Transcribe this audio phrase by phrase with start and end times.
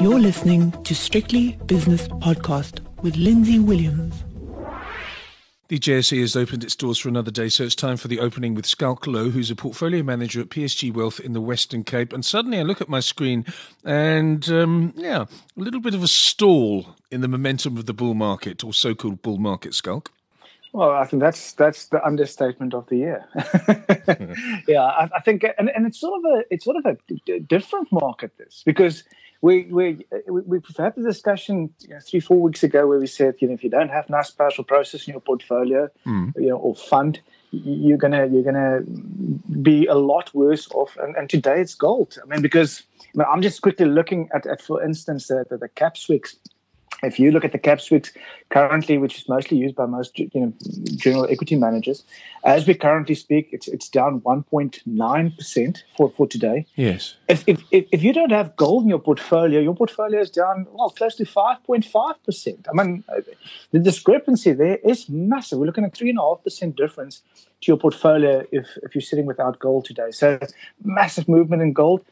[0.00, 4.22] You're listening to Strictly Business Podcast with Lindsay Williams.
[5.68, 8.54] The JSE has opened its doors for another day, so it's time for the opening
[8.54, 12.12] with Schalk Louw, who's a portfolio manager at PSG Wealth in the Western Cape.
[12.12, 13.44] And suddenly I look at my screen
[13.84, 15.24] and, um, yeah,
[15.56, 18.94] a little bit of a stall in the momentum of the bull market, or so
[18.94, 20.12] called bull market, Schalk.
[20.72, 23.24] Well, I think that's that's the understatement of the year.
[24.68, 27.92] yeah, I, I, think, and, and it's sort of a it's sort of a different
[27.92, 29.04] market this because
[29.42, 33.34] we we we've had the discussion you know, three four weeks ago where we said
[33.40, 36.32] you know if you don't have Naspers or Prosus in your portfolio, mm.
[36.36, 38.80] you know, or fund, you're gonna you're gonna
[39.60, 40.96] be a lot worse off.
[41.02, 42.16] And, and today it's gold.
[42.22, 45.58] I mean, because I mean, I'm just quickly looking at, at for instance, the, the,
[45.58, 46.36] the Capped SWIX
[47.02, 48.12] if you look at the Capped SWIX
[48.50, 50.52] currently, which is mostly used by most you know
[50.96, 52.04] general equity managers,
[52.44, 56.66] as we currently speak, it's it's down 1.9 percent for for today.
[56.76, 57.14] Yes.
[57.28, 60.90] If, if if you don't have gold in your portfolio, your portfolio is down well
[60.90, 62.66] close to 5.5 percent.
[62.68, 63.04] I mean,
[63.72, 65.58] the discrepancy there is massive.
[65.58, 67.22] We're looking at three and a half percent difference
[67.62, 70.10] to your portfolio if if you're sitting without gold today.
[70.12, 70.38] So
[70.84, 72.04] massive movement in gold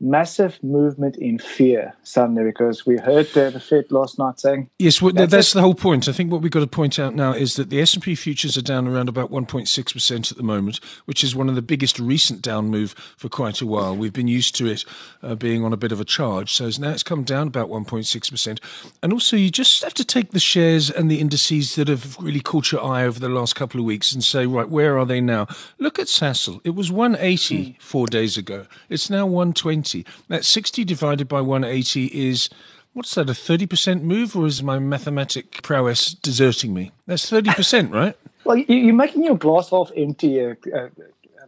[0.00, 5.02] massive movement in fear suddenly because we heard the, the Fed last night saying yes
[5.02, 6.08] well, that's, that's the whole point.
[6.08, 8.62] I think what we've got to point out now is that the S&P futures are
[8.62, 12.68] down around about 1.6% at the moment which is one of the biggest recent down
[12.68, 13.96] move for quite a while.
[13.96, 14.84] We've been used to it
[15.22, 16.52] uh, being on a bit of a charge.
[16.52, 18.60] So now it's come down about 1.6%
[19.02, 22.40] and also you just have to take the shares and the indices that have really
[22.40, 25.20] caught your eye over the last couple of weeks and say right where are they
[25.20, 25.48] now?
[25.78, 26.60] Look at Sasol.
[26.62, 27.82] It was 180 mm.
[27.82, 28.66] 4 days ago.
[28.88, 29.87] It's now 120
[30.28, 32.48] that 60 divided by 180 is,
[32.92, 36.92] what's that, a 30% move, or is my mathematic prowess deserting me?
[37.06, 38.16] That's 30%, right?
[38.44, 40.88] Well, you're making your glass half empty, uh, uh,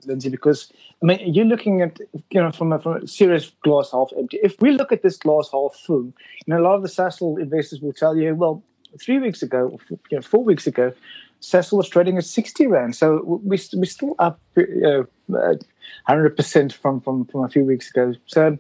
[0.05, 0.71] Lindsay, because
[1.03, 1.99] I mean, you're looking at,
[2.31, 4.39] you know, from a, from a, serious glass half empty.
[4.43, 6.15] If we look at this glass half full, you
[6.49, 8.63] know, a lot of the Sasol investors will tell you, well,
[9.01, 10.93] three weeks ago, you know, four weeks ago,
[11.41, 12.97] Sasol was trading at 60 Rand.
[12.97, 15.03] So we, we're still up uh,
[16.09, 18.15] 100% from, from, from a few weeks ago.
[18.27, 18.59] So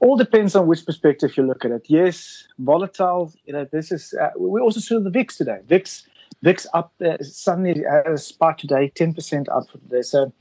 [0.00, 1.86] all depends on which perspective you look at it.
[1.86, 3.32] Yes, volatile.
[3.44, 4.14] You know, this is.
[4.20, 5.58] Uh, we also saw the VIX today.
[5.66, 6.06] VIX,
[6.42, 10.02] VIX up uh, suddenly a spike today, ten percent up for today.
[10.02, 10.32] So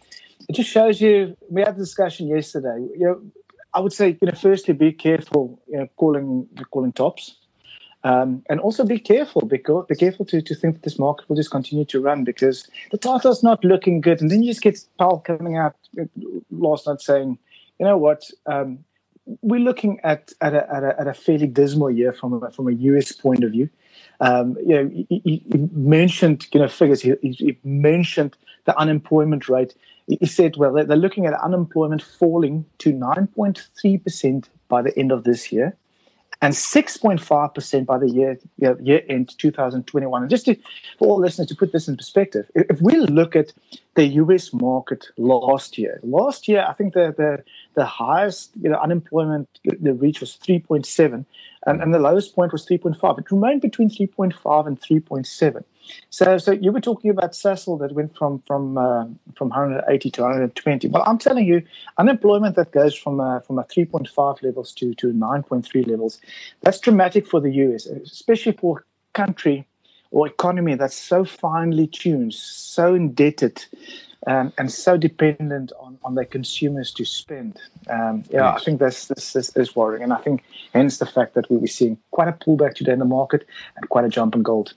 [0.47, 1.37] it just shows you.
[1.49, 2.87] We had the discussion yesterday.
[2.97, 3.21] You know,
[3.73, 5.61] I would say, you know, firstly, be careful.
[5.67, 7.35] You know, calling calling tops.
[8.05, 11.35] Um, and also be careful because be careful to, to think that this market will
[11.35, 14.21] just continue to run because the title's not looking good.
[14.21, 15.75] And then you just get Powell coming out
[16.49, 17.37] last night saying,
[17.77, 18.79] you know what, um,
[19.41, 22.69] we're looking at at a, at a, at a fairly dismal year from a, from
[22.69, 23.69] a US point of view.
[24.21, 25.43] Um, you know, he, he,
[25.73, 27.01] mentioned you know figures.
[27.01, 29.75] He, he, mentioned the unemployment rate.
[30.07, 35.23] He said, well, they're looking at unemployment falling to 9.3 percent by the end of
[35.25, 35.75] this year
[36.41, 40.21] and 6.5% by the year, year end 2021.
[40.21, 40.55] And just to,
[40.97, 43.51] for all listeners to put this in perspective, if we look at
[43.95, 47.43] the US market last year, last year, I think the, the,
[47.75, 51.25] the highest you know, unemployment the reach was 3.7,
[51.65, 53.19] and, and the lowest point was 3.5.
[53.19, 55.63] It remained between 3.5 and 3.7.
[56.09, 60.21] So, so you were talking about Sasol that went from from uh, from 180 to
[60.21, 60.87] 120.
[60.89, 61.63] Well, I'm telling you,
[61.97, 66.19] unemployment that goes from uh, from a 3.5 levels to to 9.3 levels,
[66.61, 69.65] that's dramatic for the US, especially for a country
[70.11, 73.63] or economy that's so finely tuned, so indebted.
[74.27, 77.59] Um, and so dependent on, on their consumers to spend.
[77.89, 78.61] Um, yeah, yes.
[78.61, 80.03] I think this, this, is worrying.
[80.03, 82.99] And I think hence the fact that we were seeing quite a pullback today in
[82.99, 83.47] the market
[83.77, 84.73] and quite a jump in gold.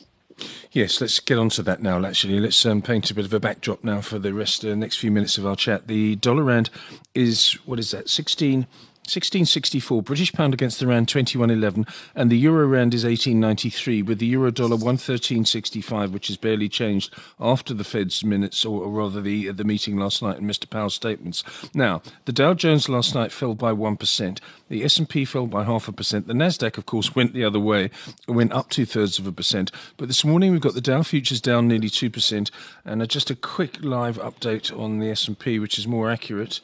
[0.73, 2.05] Yes, let's get on to that now.
[2.05, 4.75] Actually, let's um, paint a bit of a backdrop now for the rest, of uh,
[4.75, 5.87] next few minutes of our chat.
[5.87, 6.71] The dollar rand
[7.15, 8.09] is what is that?
[8.09, 8.67] Sixteen
[9.03, 14.27] 1664 British pound against the rand 2111 and the euro rand is 1893 with the
[14.27, 19.49] euro dollar 113.65 which has barely changed after the Fed's minutes or, or rather the
[19.49, 21.43] uh, the meeting last night and Mr Powell's statements.
[21.75, 25.93] Now, the Dow Jones last night fell by 1%, the S&P fell by half a
[25.93, 27.91] percent, the Nasdaq of course went the other way,
[28.29, 31.41] went up two thirds of a percent, but this morning we've got the Dow futures
[31.41, 32.51] down nearly 2%
[32.85, 36.61] and uh, just a quick live update on the S&P which is more accurate.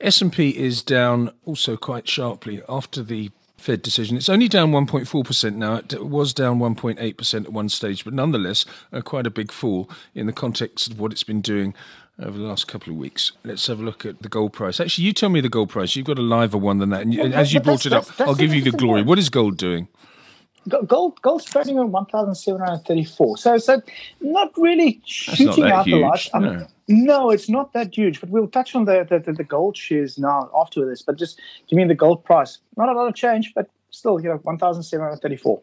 [0.00, 4.16] S&P is down also quite sharply after the Fed decision.
[4.16, 5.76] It's only down 1.4% now.
[5.76, 10.26] It was down 1.8% at one stage, but nonetheless, uh, quite a big fall in
[10.26, 11.74] the context of what it's been doing
[12.20, 13.32] over the last couple of weeks.
[13.44, 14.80] Let's have a look at the gold price.
[14.80, 15.96] Actually, you tell me the gold price.
[15.96, 17.02] You've got a liver one than that.
[17.02, 19.02] And, well, as you brought it up, I'll give you the glory.
[19.02, 19.88] What is gold doing?
[20.68, 23.80] Gold gold's trading on 1734 so so
[24.20, 26.66] not really shooting not out huge, the lights I mean, no.
[26.88, 30.50] no it's not that huge but we'll touch on the the, the, gold shares now
[30.54, 33.68] after this but just give me the gold price not a lot of change but
[33.90, 35.62] still you know 1734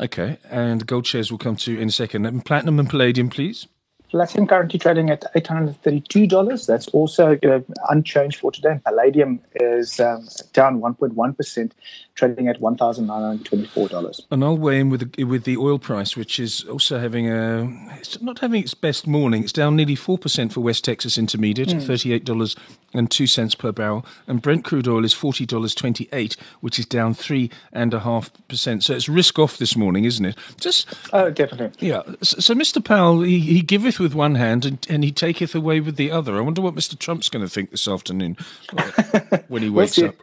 [0.00, 2.24] Okay, and gold shares will come to in a second.
[2.24, 3.66] And platinum and palladium, please.
[4.10, 6.66] Platinum currently trading at $832.
[6.66, 8.80] That's also know, unchanged for today.
[8.84, 11.72] Palladium is um, down 1.1%,
[12.14, 14.20] trading at $1,924.
[14.30, 17.68] And I'll weigh in with the, with the oil price, which is also having a
[17.98, 19.42] it's not having its best morning.
[19.42, 22.56] It's down nearly four percent for West Texas Intermediate, at thirty eight dollars
[22.94, 26.78] and two cents per barrel, and Brent crude oil is forty dollars twenty eight, which
[26.78, 28.84] is down three and a half percent.
[28.84, 30.36] So it's risk off this morning, isn't it?
[30.60, 31.86] Just Oh, definitely.
[31.86, 32.02] yeah.
[32.22, 32.84] So, so Mr.
[32.84, 36.36] Powell, he, he giveth with one hand and, and he taketh away with the other.
[36.36, 36.98] I wonder what Mr.
[36.98, 38.36] Trump's going to think this afternoon
[39.48, 40.16] when he wakes up.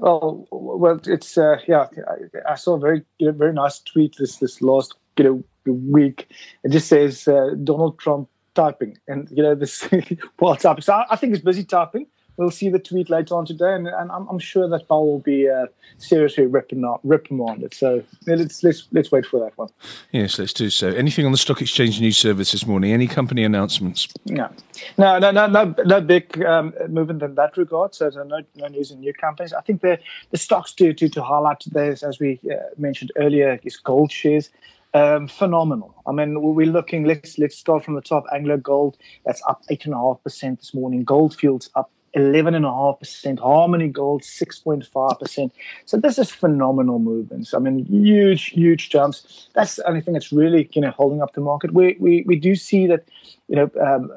[0.00, 1.88] Oh well, it's uh, yeah.
[2.08, 6.30] I, I saw a very very nice tweet this this last you know week.
[6.62, 9.88] It just says uh, Donald Trump typing, and you know this
[10.38, 10.82] while typing.
[10.82, 12.06] So I, I think he's busy typing.
[12.38, 15.18] We'll see the tweet later on today, and, and I'm, I'm sure that Powell will
[15.18, 17.74] be uh, seriously reprimand, reprimanded.
[17.74, 19.68] So let's let's let's wait for that one.
[20.12, 20.86] Yes, let's do so.
[20.88, 22.92] Anything on the Stock Exchange News Service this morning?
[22.92, 24.06] Any company announcements?
[24.26, 24.48] No,
[24.96, 27.92] no, no, no, no, no big um, movement in that regard.
[27.96, 29.52] So no, no news in new companies.
[29.52, 29.98] I think the
[30.30, 34.12] the stocks to to, to highlight today, is, as we uh, mentioned earlier, is gold
[34.12, 34.48] shares.
[34.94, 35.92] Um, phenomenal.
[36.06, 37.04] I mean, we're looking.
[37.04, 38.24] Let's let's start from the top.
[38.32, 38.94] AngloGold
[39.26, 41.02] that's up eight and a half percent this morning.
[41.02, 41.90] Gold Fields up.
[42.16, 45.50] 11.5%, Harmony Gold 6.5%.
[45.84, 47.54] So this is phenomenal movements.
[47.54, 49.48] I mean, huge, huge jumps.
[49.54, 51.72] That's the only thing that's really, you know, holding up the market.
[51.72, 53.04] We we, we do see that,
[53.48, 54.10] you know, um,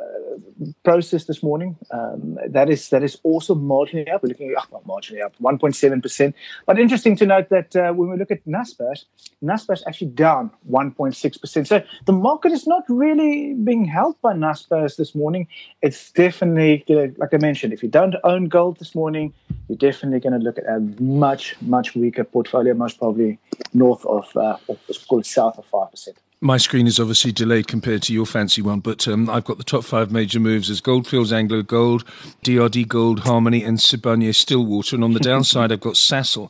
[0.84, 1.78] Prosus this morning.
[1.92, 4.24] Um, that is that is also marginally up.
[4.24, 6.36] We're looking at well, marginally up, 1.7 percent.
[6.66, 9.06] But interesting to note that uh, when we look at Nasdaq,
[9.44, 11.68] Nasdaq actually down 1.6 percent.
[11.68, 15.48] So the market is not really being helped by Nasdaq this morning.
[15.82, 17.74] It's definitely you know, like I mentioned.
[17.74, 19.34] If you don't own gold this morning,
[19.68, 23.40] you're definitely going to look at a much much weaker portfolio, most probably
[23.74, 26.18] north of uh, or let's call it south of five percent.
[26.44, 29.64] My screen is obviously delayed compared to your fancy one, but um, I've got the
[29.64, 32.04] top five major moves as Gold Fields, Anglo Gold,
[32.44, 34.96] DRD Gold, Harmony, and Sibanye Stillwater.
[34.96, 36.50] And on the downside, I've got Sasol.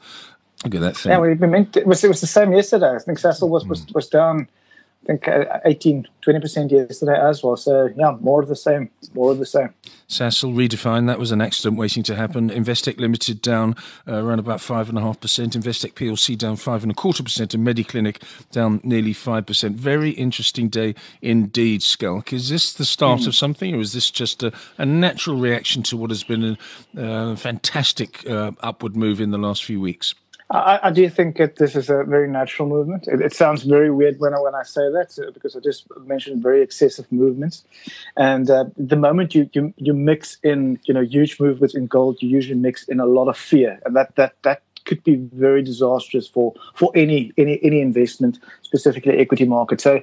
[0.63, 1.11] Look at that thing.
[1.11, 2.95] Yeah, we, we meant it was, it was the same yesterday.
[2.95, 4.47] I think Sasol was, was, was down,
[5.03, 7.57] I think, uh, 18, 20% yesterday as well.
[7.57, 9.73] So, yeah, more of the same, more of the same.
[10.07, 11.07] Sasol redefined.
[11.07, 12.49] That was an accident waiting to happen.
[12.49, 13.75] Investec Limited down
[14.07, 15.57] uh, around about five and a half percent.
[15.57, 18.21] Investec PLC down five and a quarter percent, and Mediclinic
[18.51, 19.77] down nearly five percent.
[19.77, 22.33] Very interesting day indeed, Schalk.
[22.33, 25.97] Is this the start of something, or is this just a, a natural reaction to
[25.97, 26.57] what has been
[26.95, 30.13] a uh, fantastic uh, upward move in the last few weeks?
[30.51, 33.07] I, I do think that this is a very natural movement.
[33.07, 35.85] It, it sounds very weird when I when I say that uh, because I just
[36.05, 37.63] mentioned very excessive movements,
[38.17, 42.17] and uh, the moment you, you you mix in you know huge movements in gold,
[42.21, 45.61] you usually mix in a lot of fear, and that that that could be very
[45.61, 49.81] disastrous for for any any any investment, specifically equity market.
[49.81, 50.01] So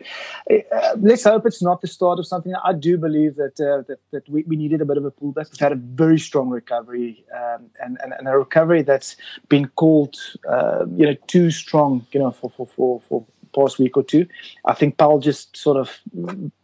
[0.50, 2.52] uh, let's hope it's not the start of something.
[2.64, 5.50] I do believe that uh, that, that we, we needed a bit of a pullback.
[5.50, 9.16] We've had a very strong recovery, um, and, and and a recovery that's
[9.48, 10.16] been called
[10.48, 13.24] uh, you know too strong, you know, for for for for
[13.58, 14.26] past week or two.
[14.64, 16.00] I think Powell just sort of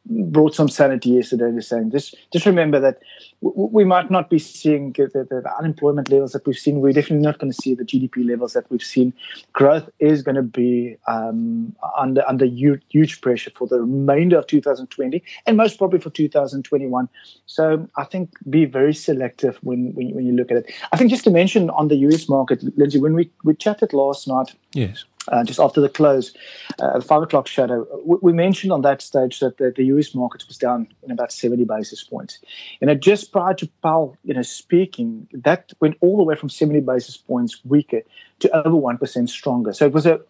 [0.07, 1.51] brought some sanity yesterday.
[1.55, 2.99] Just saying, just just remember that
[3.41, 6.81] we might not be seeing the, the, the unemployment levels that we've seen.
[6.81, 9.13] We're definitely not going to see the GDP levels that we've seen.
[9.53, 14.47] Growth is going to be um, under under huge, huge pressure for the remainder of
[14.47, 17.09] 2020 and most probably for 2021.
[17.47, 20.73] So I think be very selective when when, when you look at it.
[20.93, 24.29] I think just to mention on the US market, Lindsay, when we we chatted last
[24.29, 25.05] night Yes.
[25.29, 26.35] Uh, just after the close,
[26.81, 30.15] uh, the five o'clock shadow, we, we mentioned on that stage that the, the US
[30.15, 32.39] market was down in about 70 basis points.
[32.81, 36.81] Know, just prior to Powell, you know, speaking, that went all the way from 70
[36.81, 38.03] basis points weaker
[38.41, 39.73] to over 1% stronger.
[39.73, 40.21] So it was a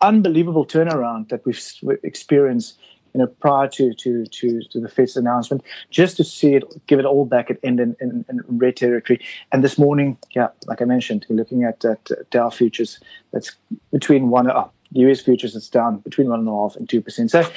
[0.00, 1.60] unbelievable turnaround that we've
[2.02, 2.78] experienced
[3.14, 6.98] you know, prior to, to, to, to the Fed's announcement, just to see it, give
[6.98, 9.20] it all back at end in, in, in red territory.
[9.52, 12.98] And this morning, yeah, like I mentioned, we're looking at, at Dow futures
[13.32, 13.52] that's
[13.92, 17.30] between one, uh, US futures that's down between one and a half and two percent.
[17.30, 17.48] So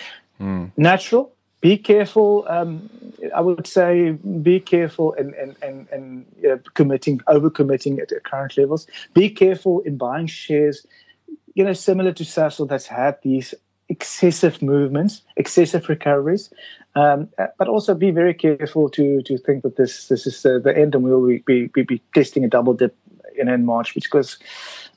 [0.78, 1.34] natural.
[1.60, 2.46] Be careful.
[2.48, 2.88] Um,
[3.36, 8.58] I would say be careful in in, in, in uh, committing, over committing at current
[8.58, 8.86] levels.
[9.16, 10.86] Be careful in buying shares.
[11.56, 13.56] You know, similar to Sasol, that's had these
[13.90, 16.52] excessive movements, excessive recoveries,
[16.96, 20.76] um, but also be very careful to to think that this this is the, the
[20.78, 22.96] end and we'll be, be be testing a double dip
[23.38, 24.38] in, in March because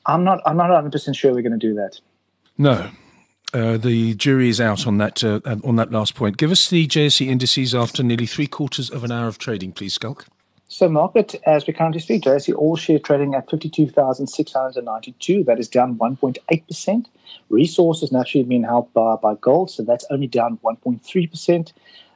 [0.05, 1.99] I'm not I'm not 100 percent sure we're going to do that.
[2.57, 2.89] No.
[3.53, 6.37] Uh, the jury is out on that uh, on that last point.
[6.37, 9.97] Give us the JSE indices after nearly three quarters of an hour of trading, please,
[10.01, 10.25] Schalk.
[10.71, 15.43] So market, as we currently speak, JSE all share trading at 52,692.
[15.43, 17.05] That is down 1.8%.
[17.49, 21.73] Resources naturally being helped by, by gold, so that's only down 1.3%.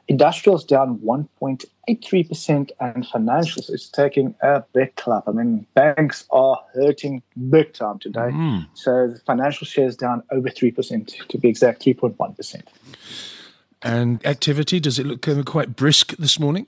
[0.08, 5.28] Industrials down 1.83%, and financials is taking a big clap.
[5.28, 8.30] I mean, banks are hurting big time today.
[8.32, 8.68] Mm.
[8.72, 12.62] So the financial shares down over 3%, to be exact, 3.1%.
[13.82, 16.66] And activity, does it look quite brisk this morning?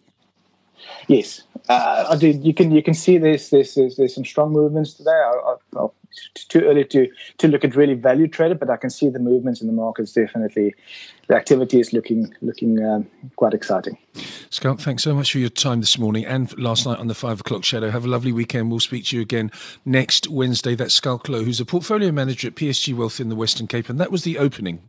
[1.06, 2.28] Yes, uh, I do.
[2.28, 5.10] You can you can see there's there's there's, there's some strong movements today.
[5.10, 5.86] I, I,
[6.34, 7.08] too early to
[7.38, 10.12] to look at really value traded, but I can see the movements in the markets.
[10.12, 10.74] Definitely,
[11.26, 13.06] the activity is looking looking um,
[13.36, 13.98] quite exciting.
[14.50, 17.40] Schalk, thanks so much for your time this morning and last night on the five
[17.40, 17.90] o'clock shadow.
[17.90, 18.70] Have a lovely weekend.
[18.70, 19.50] We'll speak to you again
[19.84, 20.74] next Wednesday.
[20.74, 24.00] That's Schalk Louw, who's a portfolio manager at PSG Wealth in the Western Cape, and
[24.00, 24.88] that was the opening.